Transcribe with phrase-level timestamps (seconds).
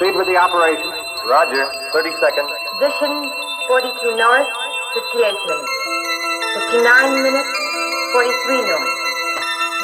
[0.00, 0.88] Proceed with the operation.
[1.28, 1.68] Roger.
[1.92, 2.48] 30 seconds.
[2.72, 3.12] Position
[3.68, 4.48] 42 north,
[4.96, 5.72] 58 minutes.
[6.72, 7.52] 59 minutes,
[8.16, 8.92] 43 north.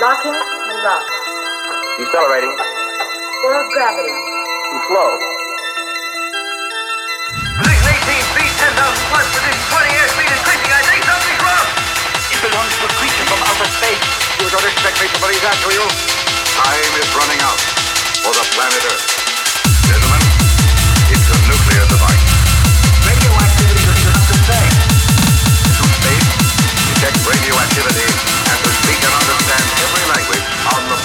[0.00, 1.04] Locking and lock.
[2.00, 2.48] Decelerating.
[2.48, 4.08] Full gravity.
[4.08, 5.20] Too slow.
[7.60, 10.72] Position 18 feet, 10,000 plus, position 20 airspeed increasing.
[10.72, 11.68] I think something's wrong.
[12.32, 14.00] It belongs to a creature from outer space.
[14.40, 15.84] You don't expect me to believe that, do you?
[16.56, 17.60] Time is running out
[18.24, 19.15] for the planet Earth.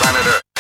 [0.01, 0.50] Planet Earth.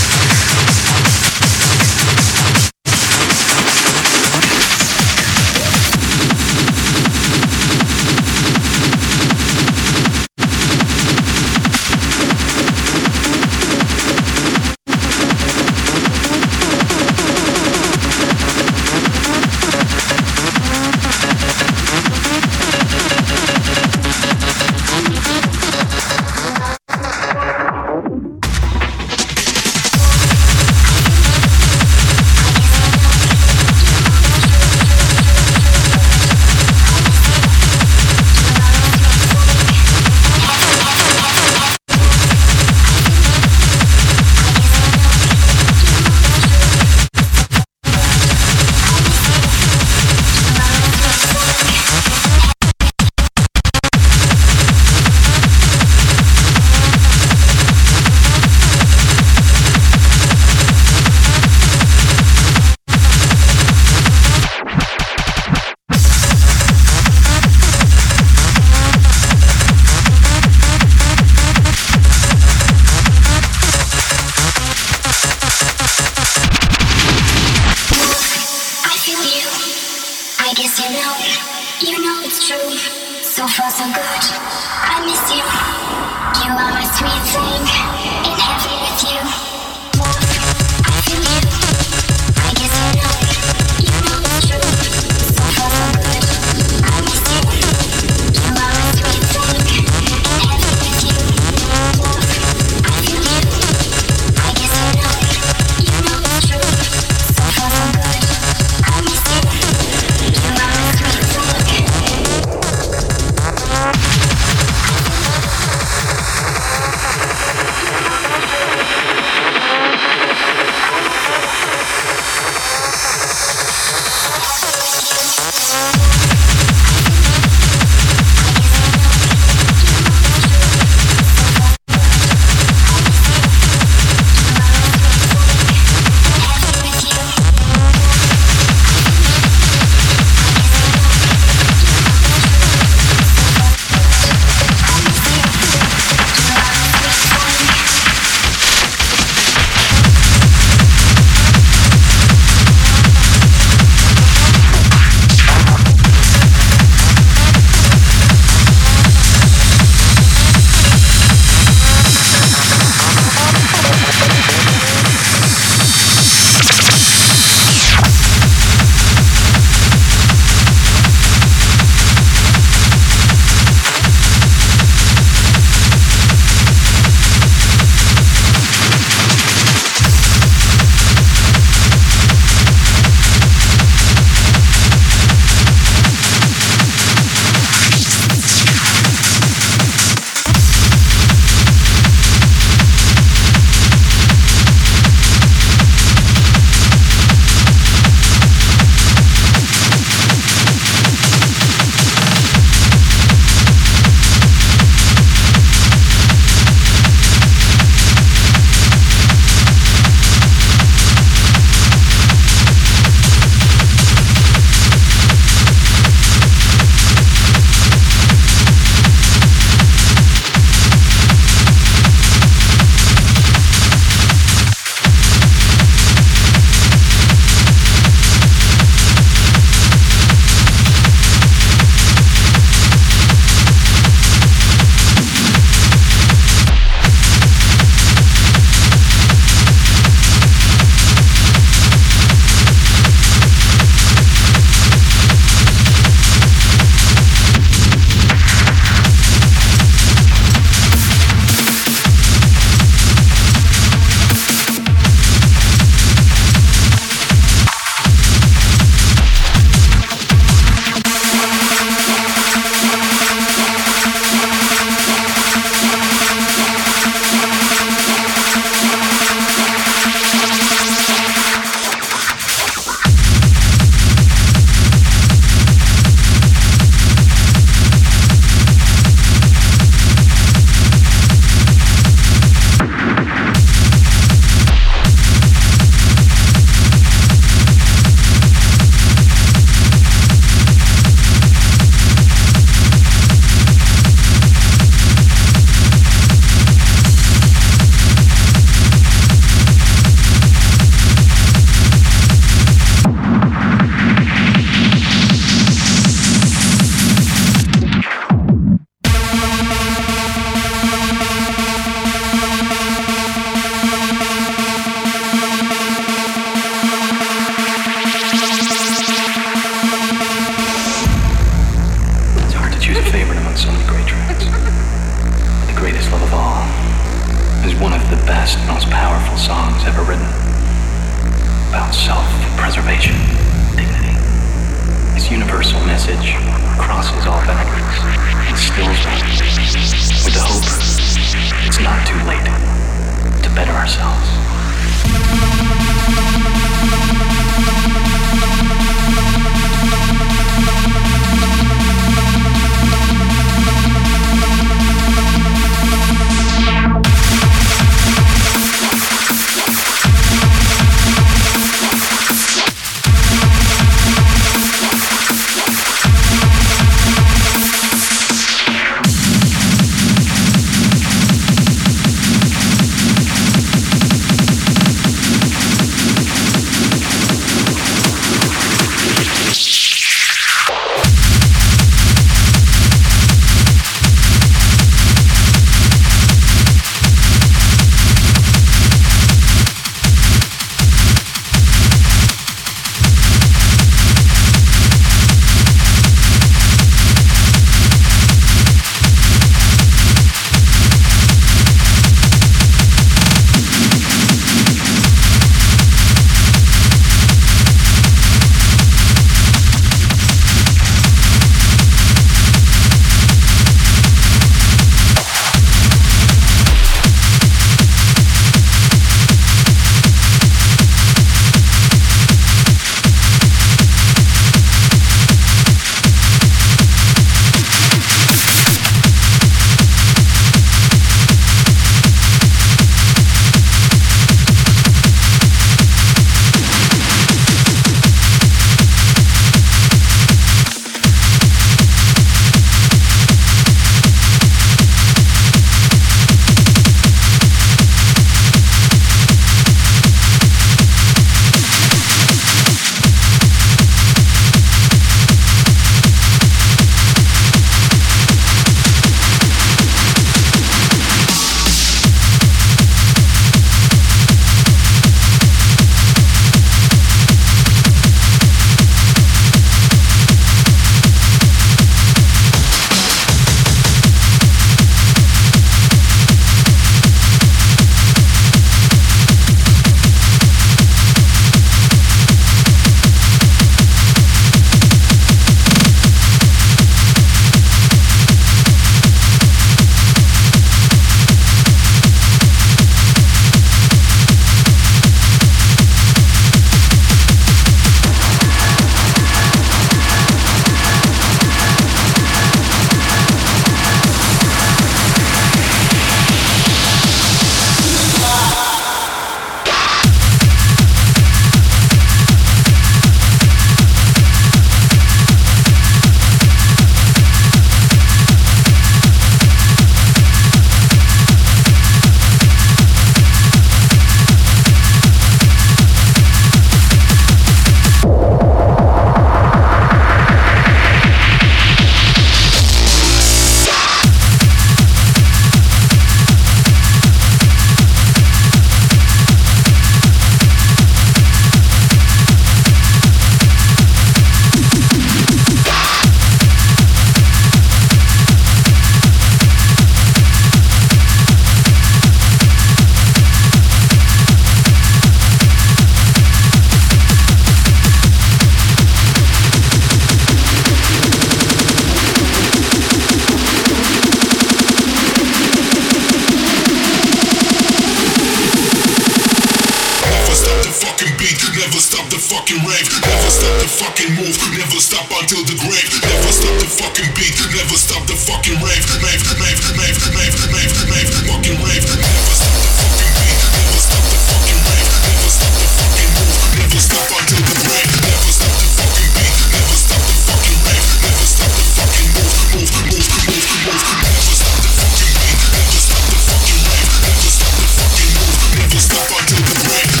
[571.21, 571.37] beat.
[571.53, 572.87] Never stop the fucking rave.
[573.05, 574.35] Never stop the fucking move.
[574.57, 575.89] Never stop until the grave.
[576.01, 577.37] Never stop the fucking beat.
[577.53, 578.81] Never stop the fucking rave.
[579.05, 581.85] Rave, rave, rave, rave, rave, rave, fucking rave.
[581.85, 583.37] Never stop the fucking beat.
[583.53, 584.89] Never stop the fucking rave.
[585.05, 586.37] Never stop the fucking move.
[586.57, 587.91] Never stop until the grave.
[588.01, 589.35] Never stop the fucking beat.
[589.53, 590.87] Never stop the fucking rave.
[591.05, 592.33] Never stop the fucking move.
[592.51, 593.85] Move, move, move, move.
[594.09, 595.37] Never stop the fucking beat.
[595.53, 596.89] Never stop the fucking rave.
[597.05, 598.37] Never stop the fucking move.
[598.57, 600.00] Never stop until the grave.